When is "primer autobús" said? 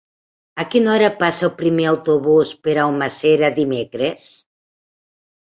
1.59-2.55